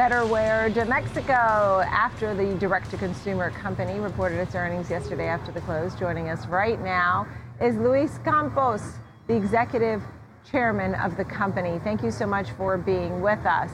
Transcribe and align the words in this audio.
Betterware 0.00 0.72
de 0.72 0.86
Mexico 0.86 1.84
after 1.86 2.34
the 2.34 2.54
direct 2.54 2.90
to 2.90 2.96
consumer 2.96 3.50
company 3.50 4.00
reported 4.00 4.38
its 4.38 4.54
earnings 4.54 4.88
yesterday 4.88 5.26
after 5.26 5.52
the 5.52 5.60
close. 5.60 5.94
Joining 5.94 6.30
us 6.30 6.46
right 6.46 6.80
now 6.80 7.26
is 7.60 7.76
Luis 7.76 8.18
Campos, 8.24 8.94
the 9.26 9.36
executive 9.36 10.02
chairman 10.50 10.94
of 10.94 11.18
the 11.18 11.24
company. 11.26 11.78
Thank 11.84 12.02
you 12.02 12.10
so 12.10 12.26
much 12.26 12.50
for 12.52 12.78
being 12.78 13.20
with 13.20 13.44
us. 13.44 13.70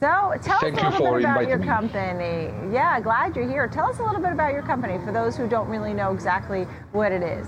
So 0.00 0.34
tell 0.42 0.58
Thank 0.58 0.82
us 0.82 0.98
a 0.98 1.00
little 1.00 1.14
bit 1.14 1.20
about 1.20 1.46
your 1.46 1.58
me. 1.58 1.66
company. 1.68 2.52
Yeah, 2.74 2.98
glad 2.98 3.36
you're 3.36 3.48
here. 3.48 3.68
Tell 3.68 3.88
us 3.88 4.00
a 4.00 4.02
little 4.02 4.20
bit 4.20 4.32
about 4.32 4.54
your 4.54 4.62
company 4.62 4.98
for 5.04 5.12
those 5.12 5.36
who 5.36 5.48
don't 5.48 5.68
really 5.68 5.94
know 5.94 6.12
exactly 6.12 6.64
what 6.90 7.12
it 7.12 7.22
is. 7.22 7.46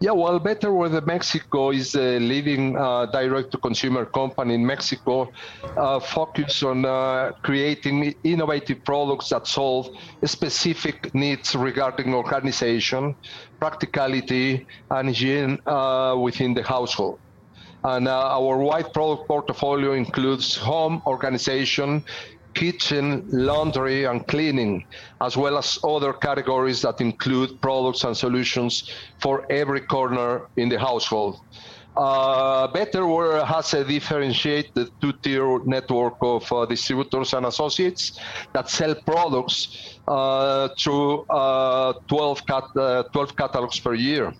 Yeah, 0.00 0.12
well, 0.12 0.38
Betterware 0.38 0.92
de 0.92 1.00
Mexico 1.04 1.70
is 1.70 1.96
a 1.96 2.20
leading 2.20 2.76
uh, 2.76 3.06
direct-to-consumer 3.06 4.06
company 4.06 4.54
in 4.54 4.64
Mexico, 4.64 5.28
uh, 5.76 5.98
focused 5.98 6.62
on 6.62 6.84
uh, 6.84 7.32
creating 7.42 8.14
innovative 8.22 8.84
products 8.84 9.30
that 9.30 9.48
solve 9.48 9.88
specific 10.24 11.12
needs 11.14 11.56
regarding 11.56 12.14
organization, 12.14 13.16
practicality, 13.58 14.64
and 14.90 15.08
hygiene 15.08 15.58
uh, 15.66 16.16
within 16.16 16.54
the 16.54 16.62
household. 16.62 17.18
And 17.82 18.06
uh, 18.06 18.38
our 18.38 18.58
wide 18.58 18.92
product 18.92 19.26
portfolio 19.26 19.94
includes 19.94 20.54
home 20.56 21.02
organization, 21.06 22.04
kitchen, 22.54 23.28
laundry, 23.30 24.04
and 24.04 24.26
cleaning, 24.26 24.84
as 25.20 25.36
well 25.36 25.58
as 25.58 25.78
other 25.84 26.12
categories 26.12 26.82
that 26.82 27.00
include 27.00 27.50
products 27.60 28.04
and 28.04 28.16
solutions 28.16 28.90
for 29.20 29.44
every 29.50 29.80
corner 29.80 30.48
in 30.56 30.68
the 30.68 30.78
household. 30.78 31.38
Uh, 31.96 32.68
Betterware 32.68 33.44
has 33.44 33.74
a 33.74 33.84
differentiated 33.84 34.88
two-tier 35.00 35.58
network 35.64 36.14
of 36.22 36.50
uh, 36.52 36.64
distributors 36.64 37.32
and 37.32 37.46
associates 37.46 38.16
that 38.54 38.70
sell 38.70 38.94
products 39.04 39.98
uh, 40.06 40.68
through 40.78 41.24
uh, 41.26 41.92
12, 42.08 42.46
cat- 42.46 42.76
uh, 42.76 43.02
12 43.12 43.36
catalogs 43.36 43.80
per 43.80 43.94
year. 43.94 44.32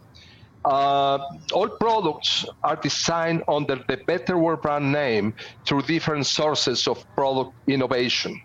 Uh, 0.64 1.18
all 1.52 1.68
products 1.68 2.44
are 2.62 2.76
designed 2.76 3.42
under 3.48 3.76
the 3.88 3.96
Betterware 3.96 4.60
brand 4.60 4.90
name 4.92 5.34
through 5.64 5.82
different 5.82 6.26
sources 6.26 6.86
of 6.86 7.04
product 7.14 7.52
innovation. 7.66 8.40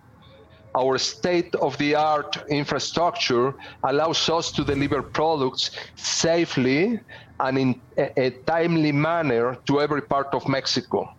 Our 0.76 0.98
state-of-the-art 0.98 2.46
infrastructure 2.50 3.54
allows 3.84 4.28
us 4.30 4.52
to 4.54 4.64
deliver 4.64 5.04
products 5.04 5.72
safely 5.96 7.00
and 7.40 7.58
in 7.58 7.82
a, 7.98 8.20
a 8.20 8.30
timely 8.46 8.92
manner 8.92 9.56
to 9.68 9.82
every 9.82 10.02
part 10.02 10.34
of 10.34 10.48
Mexico. 10.48 11.10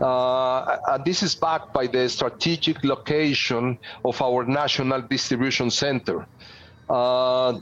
Uh, 0.00 0.78
and 0.88 1.04
this 1.04 1.22
is 1.22 1.34
backed 1.34 1.72
by 1.74 1.86
the 1.86 2.08
strategic 2.08 2.82
location 2.84 3.78
of 4.04 4.20
our 4.22 4.44
national 4.44 5.02
distribution 5.02 5.70
center. 5.70 6.26
Uh, 6.88 7.58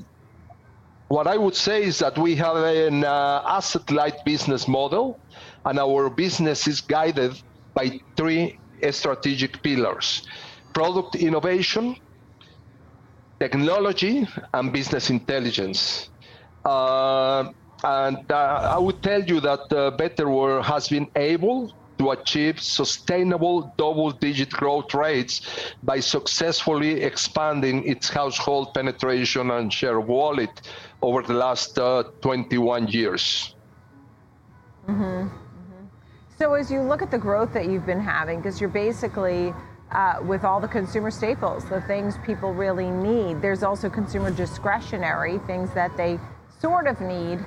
what 1.15 1.29
I 1.29 1.37
would 1.37 1.55
say 1.55 1.84
is 1.84 2.01
that 2.01 2.19
we 2.19 2.34
have 2.34 2.57
an 2.57 3.05
uh, 3.05 3.41
asset-light 3.47 4.25
business 4.25 4.67
model, 4.67 5.20
and 5.65 5.79
our 5.79 6.11
business 6.11 6.67
is 6.67 6.81
guided 6.81 7.41
by 7.73 8.01
three 8.17 8.59
strategic 8.91 9.62
pillars: 9.62 10.27
product 10.73 11.15
innovation, 11.15 11.95
technology, 13.39 14.27
and 14.55 14.73
business 14.73 15.09
intelligence. 15.09 16.11
Uh, 16.65 17.45
and 17.85 18.33
uh, 18.33 18.75
I 18.77 18.79
would 18.79 19.01
tell 19.01 19.23
you 19.23 19.39
that 19.39 19.62
Betterware 20.01 20.65
has 20.65 20.89
been 20.89 21.07
able 21.15 21.73
to 22.05 22.11
achieve 22.11 22.61
sustainable 22.61 23.73
double-digit 23.77 24.51
growth 24.51 24.93
rates 24.95 25.41
by 25.83 26.01
successfully 26.01 27.03
expanding 27.03 27.85
its 27.85 28.09
household 28.09 28.75
penetration 28.75 29.51
and 29.51 29.73
share 29.73 29.99
of 29.99 30.07
wallet 30.09 30.55
over 31.03 31.23
the 31.23 31.33
last 31.33 31.79
uh, 31.79 32.05
21 32.20 32.89
years. 32.89 33.55
Mm-hmm. 34.87 35.03
Mm-hmm. 35.03 35.85
So 36.39 36.55
as 36.55 36.70
you 36.70 36.83
look 36.83 37.01
at 37.01 37.11
the 37.11 37.19
growth 37.19 37.53
that 37.55 37.67
you've 37.67 37.87
been 37.87 38.01
having, 38.01 38.39
because 38.39 38.61
you're 38.61 38.69
basically 38.69 39.55
uh, 39.93 40.17
with 40.23 40.45
all 40.45 40.61
the 40.61 40.69
consumer 40.69 41.11
staples, 41.11 41.64
the 41.69 41.81
things 41.83 42.17
people 42.25 42.53
really 42.53 42.91
need, 42.91 43.41
there's 43.41 43.63
also 43.63 43.89
consumer 43.89 44.31
discretionary 44.31 45.39
things 45.47 45.73
that 45.73 45.97
they 45.97 46.19
sort 46.61 46.87
of 46.87 47.01
need 47.01 47.39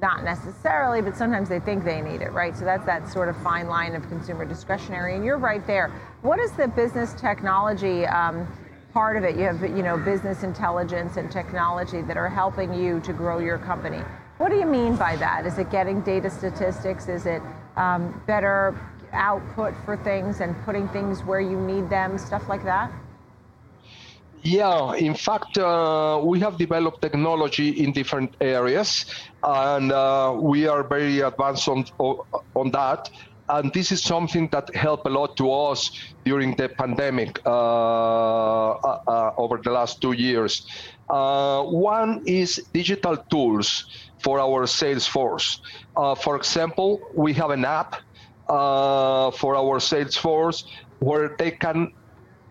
not 0.00 0.24
necessarily, 0.24 1.02
but 1.02 1.16
sometimes 1.16 1.48
they 1.48 1.60
think 1.60 1.84
they 1.84 2.00
need 2.00 2.22
it, 2.22 2.32
right? 2.32 2.56
So 2.56 2.64
that's 2.64 2.86
that 2.86 3.08
sort 3.08 3.28
of 3.28 3.36
fine 3.42 3.68
line 3.68 3.94
of 3.94 4.08
consumer 4.08 4.44
discretionary. 4.44 5.14
And 5.14 5.24
you're 5.24 5.38
right 5.38 5.66
there. 5.66 5.92
What 6.22 6.38
is 6.38 6.52
the 6.52 6.68
business 6.68 7.12
technology 7.14 8.06
um, 8.06 8.46
part 8.92 9.16
of 9.16 9.24
it? 9.24 9.36
You 9.36 9.44
have, 9.44 9.62
you 9.62 9.82
know, 9.82 9.98
business 9.98 10.42
intelligence 10.42 11.16
and 11.16 11.30
technology 11.30 12.02
that 12.02 12.16
are 12.16 12.28
helping 12.28 12.72
you 12.72 13.00
to 13.00 13.12
grow 13.12 13.38
your 13.38 13.58
company. 13.58 14.02
What 14.38 14.50
do 14.50 14.56
you 14.56 14.66
mean 14.66 14.96
by 14.96 15.16
that? 15.16 15.44
Is 15.44 15.58
it 15.58 15.70
getting 15.70 16.00
data 16.00 16.30
statistics? 16.30 17.08
Is 17.08 17.26
it 17.26 17.42
um, 17.76 18.22
better 18.26 18.74
output 19.12 19.74
for 19.84 19.96
things 19.98 20.40
and 20.40 20.56
putting 20.64 20.88
things 20.88 21.22
where 21.24 21.40
you 21.40 21.60
need 21.60 21.90
them, 21.90 22.16
stuff 22.16 22.48
like 22.48 22.64
that? 22.64 22.90
Yeah, 24.42 24.94
in 24.94 25.14
fact, 25.14 25.58
uh, 25.58 26.20
we 26.24 26.40
have 26.40 26.56
developed 26.56 27.02
technology 27.02 27.82
in 27.82 27.92
different 27.92 28.36
areas, 28.40 29.04
and 29.42 29.92
uh, 29.92 30.34
we 30.40 30.66
are 30.66 30.82
very 30.82 31.20
advanced 31.20 31.68
on 31.68 31.84
on 32.54 32.70
that. 32.70 33.10
And 33.50 33.72
this 33.72 33.90
is 33.90 34.02
something 34.02 34.48
that 34.52 34.74
helped 34.74 35.06
a 35.06 35.10
lot 35.10 35.36
to 35.38 35.52
us 35.52 35.90
during 36.24 36.54
the 36.56 36.68
pandemic 36.68 37.40
uh, 37.44 37.50
uh, 37.50 39.00
uh 39.08 39.32
over 39.36 39.58
the 39.62 39.72
last 39.72 40.00
two 40.00 40.12
years. 40.12 40.66
Uh, 41.10 41.64
one 41.64 42.22
is 42.24 42.62
digital 42.72 43.16
tools 43.28 43.84
for 44.22 44.38
our 44.38 44.66
sales 44.66 45.06
force. 45.06 45.60
for 46.22 46.36
example, 46.36 47.00
we 47.14 47.32
have 47.34 47.50
an 47.50 47.64
app 47.64 47.96
for 49.40 49.56
our 49.56 49.80
sales 49.80 50.16
force 50.16 50.64
where 51.00 51.34
they 51.38 51.50
can 51.50 51.92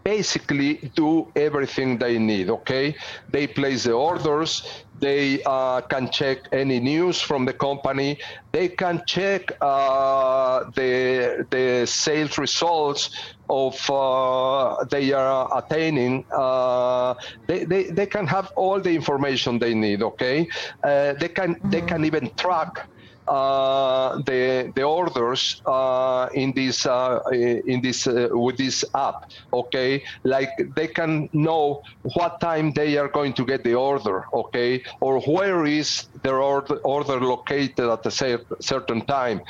basically 0.03 0.91
do 0.95 1.27
everything 1.35 1.97
they 1.97 2.17
need. 2.17 2.49
Okay, 2.49 2.95
they 3.31 3.47
place 3.47 3.83
the 3.83 3.93
orders. 3.93 4.83
They 4.99 5.41
uh, 5.45 5.81
can 5.81 6.09
check 6.11 6.39
any 6.51 6.79
news 6.79 7.21
from 7.21 7.45
the 7.45 7.53
company. 7.53 8.19
They 8.51 8.67
can 8.67 9.01
check 9.05 9.51
uh, 9.61 10.65
the 10.75 11.45
the 11.49 11.85
sales 11.87 12.37
results 12.37 13.09
of 13.49 13.75
uh, 13.89 14.83
they 14.91 15.13
are 15.13 15.57
attaining. 15.57 16.25
Uh, 16.31 17.13
they, 17.47 17.63
they 17.63 17.83
they 17.83 18.05
can 18.05 18.27
have 18.27 18.51
all 18.55 18.79
the 18.79 18.93
information 18.93 19.59
they 19.59 19.73
need. 19.73 20.01
Okay, 20.03 20.47
uh, 20.83 21.13
they 21.13 21.29
can 21.29 21.55
mm-hmm. 21.55 21.69
they 21.69 21.81
can 21.81 22.03
even 22.03 22.29
track 22.35 22.87
the 23.29 24.71
the 24.75 24.83
orders 24.83 25.61
uh, 25.65 26.27
in 26.33 26.53
this 26.53 26.85
uh, 26.85 27.19
in 27.31 27.81
this 27.81 28.07
with 28.31 28.57
this 28.57 28.83
app. 28.95 29.25
Okay, 29.53 30.03
like 30.23 30.49
they 30.75 30.87
can 30.87 31.29
know 31.33 31.81
what 32.15 32.39
time 32.39 32.71
they 32.71 32.97
are 32.97 33.09
going 33.09 33.33
to 33.33 33.45
get 33.45 33.63
the 33.63 33.75
order. 33.75 34.25
Okay, 34.33 34.83
or 35.01 35.21
where 35.21 35.65
is 35.65 36.07
their 36.23 36.39
order, 36.39 36.77
order 36.83 37.19
located 37.19 37.79
at 37.79 38.05
a 38.05 38.39
certain 38.61 39.01
time. 39.05 39.41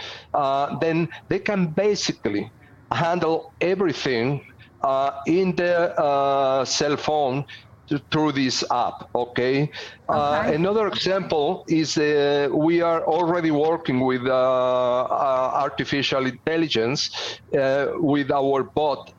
then 0.81 1.07
they 1.29 1.39
can 1.39 1.67
basically 1.67 2.51
handle 2.91 3.53
everything 3.61 4.41
uh, 4.81 5.11
in 5.27 5.55
the 5.55 5.97
uh, 5.99 6.65
cell 6.65 6.97
phone 6.97 7.45
through 8.11 8.31
this 8.33 8.63
app. 8.71 9.09
Okay. 9.15 9.71
Uh, 10.07 10.39
okay. 10.41 10.49
Uh, 10.49 10.53
another 10.53 10.87
example 10.87 11.65
is 11.67 11.97
uh, 11.97 12.49
we 12.51 12.81
are 12.81 13.03
already 13.05 13.51
working 13.51 13.99
with 14.01 14.25
uh, 14.25 14.33
uh 14.33 15.51
artificial 15.65 16.25
intelligence 16.25 17.09
uh, 17.57 17.87
with 17.95 18.31
our 18.31 18.63
bot 18.63 19.11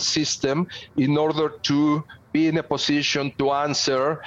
system 0.00 0.66
in 0.96 1.16
order 1.16 1.48
to 1.62 2.02
be 2.32 2.46
in 2.46 2.58
a 2.58 2.62
position 2.62 3.32
to 3.38 3.50
answer 3.52 4.22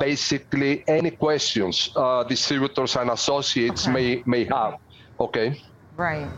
basically 0.00 0.84
any 0.86 1.10
questions 1.10 1.90
distributors 2.28 2.96
and 2.96 3.10
associates 3.10 3.82
okay. 3.84 3.92
may 3.92 4.22
may 4.26 4.44
have. 4.44 4.74
Okay. 5.18 5.60
Right. 5.96 6.28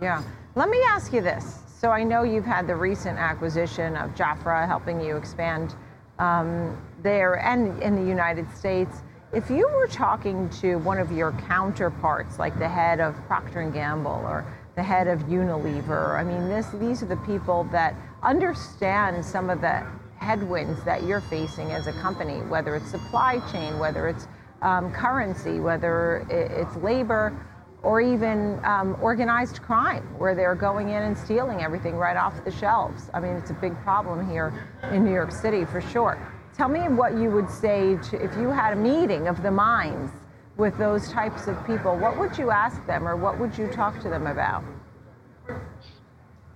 Yeah. 0.00 0.22
Let 0.54 0.68
me 0.68 0.80
ask 0.86 1.12
you 1.12 1.20
this. 1.20 1.63
So 1.84 1.90
I 1.90 2.02
know 2.02 2.22
you've 2.22 2.46
had 2.46 2.66
the 2.66 2.74
recent 2.74 3.18
acquisition 3.18 3.94
of 3.94 4.14
Jafra 4.14 4.66
helping 4.66 5.02
you 5.02 5.18
expand 5.18 5.74
um, 6.18 6.82
there 7.02 7.38
and 7.40 7.82
in 7.82 7.94
the 7.94 8.08
United 8.08 8.50
States. 8.56 9.02
If 9.34 9.50
you 9.50 9.68
were 9.68 9.86
talking 9.86 10.48
to 10.62 10.76
one 10.76 10.96
of 10.96 11.12
your 11.12 11.32
counterparts, 11.32 12.38
like 12.38 12.58
the 12.58 12.70
head 12.70 13.00
of 13.00 13.14
Procter 13.26 13.70
& 13.70 13.70
Gamble 13.70 14.24
or 14.24 14.46
the 14.76 14.82
head 14.82 15.08
of 15.08 15.24
Unilever, 15.24 16.18
I 16.18 16.24
mean, 16.24 16.48
this, 16.48 16.68
these 16.80 17.02
are 17.02 17.06
the 17.06 17.18
people 17.18 17.64
that 17.64 17.94
understand 18.22 19.22
some 19.22 19.50
of 19.50 19.60
the 19.60 19.86
headwinds 20.16 20.82
that 20.84 21.02
you're 21.02 21.20
facing 21.20 21.70
as 21.72 21.86
a 21.86 21.92
company, 21.92 22.38
whether 22.48 22.76
it's 22.76 22.90
supply 22.90 23.40
chain, 23.52 23.78
whether 23.78 24.08
it's 24.08 24.26
um, 24.62 24.90
currency, 24.90 25.60
whether 25.60 26.26
it's 26.30 26.74
labor 26.76 27.38
or 27.84 28.00
even 28.00 28.58
um, 28.64 28.96
organized 29.00 29.60
crime, 29.62 30.02
where 30.18 30.34
they're 30.34 30.54
going 30.54 30.88
in 30.88 31.02
and 31.02 31.16
stealing 31.16 31.60
everything 31.62 31.94
right 31.96 32.16
off 32.16 32.42
the 32.44 32.50
shelves. 32.50 33.10
I 33.12 33.20
mean, 33.20 33.32
it's 33.36 33.50
a 33.50 33.54
big 33.54 33.78
problem 33.82 34.28
here 34.28 34.52
in 34.90 35.04
New 35.04 35.12
York 35.12 35.30
City 35.30 35.64
for 35.66 35.80
sure. 35.80 36.18
Tell 36.56 36.68
me 36.68 36.80
what 36.88 37.16
you 37.18 37.30
would 37.30 37.50
say 37.50 37.96
to, 38.10 38.24
if 38.24 38.34
you 38.36 38.48
had 38.50 38.72
a 38.72 38.76
meeting 38.76 39.28
of 39.28 39.42
the 39.42 39.50
minds 39.50 40.12
with 40.56 40.76
those 40.78 41.10
types 41.10 41.46
of 41.46 41.56
people. 41.66 41.96
What 41.96 42.18
would 42.18 42.38
you 42.38 42.50
ask 42.50 42.84
them, 42.86 43.06
or 43.06 43.16
what 43.16 43.38
would 43.38 43.56
you 43.58 43.66
talk 43.68 44.00
to 44.02 44.08
them 44.08 44.26
about? 44.28 44.64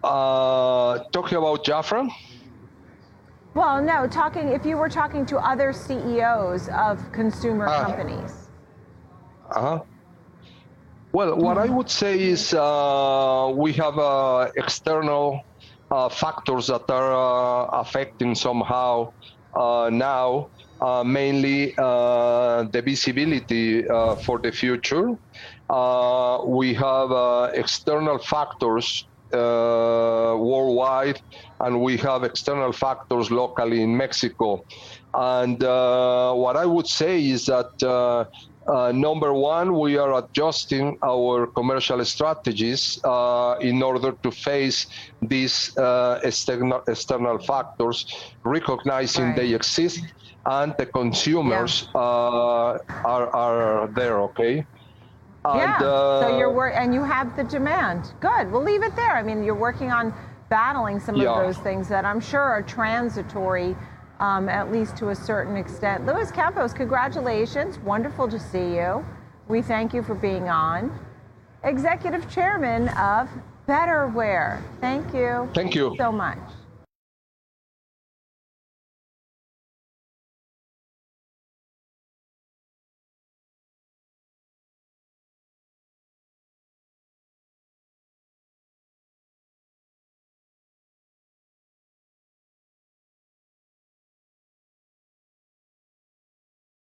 Uh, 0.03 1.01
talking 1.13 1.37
about 1.37 1.65
Jafra. 1.65 2.09
Well, 3.55 3.83
no, 3.83 4.07
talking 4.07 4.49
if 4.51 4.65
you 4.65 4.77
were 4.77 4.89
talking 4.89 5.27
to 5.27 5.39
other 5.39 5.73
CEOs 5.73 6.69
of 6.69 7.01
consumer 7.13 7.67
Ah. 7.69 7.85
companies. 7.85 8.49
Uh-huh. 9.51 9.81
Well, 11.19 11.35
what 11.35 11.59
I 11.59 11.69
would 11.69 11.91
say 11.91 12.15
is 12.17 12.55
uh, 12.55 13.53
we 13.53 13.73
have 13.73 13.99
uh, 13.99 14.53
external 14.55 15.41
uh, 15.91 16.09
factors 16.09 16.69
that 16.69 16.89
are 16.89 17.13
uh, 17.13 17.81
affecting 17.81 18.37
somehow 18.37 19.15
uh, 19.53 19.91
now, 19.93 20.53
uh, 20.81 21.03
mainly 21.03 21.75
the 21.77 22.83
visibility 22.85 23.83
for 24.25 24.39
the 24.39 24.53
future. 24.53 25.09
We 26.47 26.75
have 26.75 27.11
external 27.53 28.19
factors 28.21 29.05
worldwide, 29.33 31.21
and 31.59 31.81
we 31.81 31.97
have 31.97 32.23
external 32.23 32.71
factors 32.71 33.33
locally 33.33 33.83
in 33.83 33.97
Mexico. 33.97 34.61
And 35.15 35.61
what 35.61 36.57
I 36.57 36.65
would 36.65 36.87
say 36.87 37.27
is 37.27 37.47
that 37.47 38.29
uh, 38.69 38.93
number 38.93 39.33
one, 39.33 39.79
we 39.79 39.97
are 39.97 40.19
adjusting 40.23 40.99
our 41.03 41.47
commercial 41.49 42.05
strategies 42.05 42.99
uh, 43.05 43.57
in 43.61 43.83
order 43.83 44.13
to 44.23 44.31
face 44.31 44.87
these 45.23 45.77
uh, 45.79 46.19
external, 46.23 46.83
external 46.89 47.39
factors, 47.39 48.05
recognizing 48.45 49.27
Right. 49.27 49.37
they 49.37 49.55
exist 49.55 50.01
and 50.47 50.75
the 50.79 50.87
consumers 50.87 51.89
uh, 51.95 52.79
are, 53.05 53.27
are 53.35 53.89
there, 53.95 54.21
okay? 54.23 54.65
yeah. 55.45 55.75
And, 55.77 55.83
uh, 55.85 56.21
so 56.23 56.39
you're 56.39 56.53
wor- 56.53 56.73
and 56.75 56.93
you 56.95 57.03
have 57.05 57.37
the 57.37 57.45
demand. 57.45 58.13
Good. 58.21 58.51
We'll 58.53 58.63
leave 58.63 58.83
it 58.83 58.95
there. 58.97 59.17
I 59.17 59.23
mean, 59.23 59.43
you're 59.45 59.55
working 59.55 59.91
on 59.91 60.13
battling 60.51 61.01
some 61.01 61.17
Yeah. 61.17 61.31
of 61.31 61.47
those 61.47 61.59
things 61.59 61.89
that 61.89 62.05
I'm 62.05 62.21
sure 62.21 62.41
are 62.41 62.63
transitory, 62.63 63.77
um, 64.21 64.49
at 64.49 64.73
least 64.73 64.97
to 64.99 65.11
a 65.11 65.15
certain 65.15 65.57
extent. 65.57 66.07
Luis 66.07 66.31
Campos, 66.31 66.73
congratulations. 66.73 67.79
Wonderful 67.81 68.29
to 68.29 68.39
see 68.39 68.75
you. 68.77 69.05
We 69.49 69.63
thank 69.63 69.95
you 69.95 70.03
for 70.03 70.15
being 70.15 70.49
on. 70.49 70.97
Executive 71.65 72.31
Chairman 72.31 72.89
of 72.91 73.29
Betterware. 73.69 74.63
Thank 74.81 75.13
you 75.15 75.49
Thank 75.55 75.75
you. 75.75 75.95
so 75.99 76.11
much. 76.13 76.39